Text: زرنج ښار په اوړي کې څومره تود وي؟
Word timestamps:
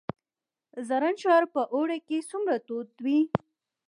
زرنج 0.87 1.17
ښار 1.25 1.43
په 1.53 1.61
اوړي 1.73 1.99
کې 2.07 2.27
څومره 2.29 2.55
تود 2.67 2.87
وي؟ 3.03 3.19